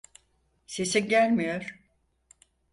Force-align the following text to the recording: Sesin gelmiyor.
Sesin 0.67 1.09
gelmiyor. 1.09 1.79